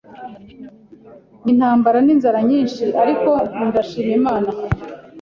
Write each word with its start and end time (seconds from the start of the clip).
n’intambara 1.43 1.97
n’inzara 2.03 2.39
nyinshi 2.49 2.83
ariko 3.03 3.31
ndashima 3.67 4.13
Imana 4.19 4.49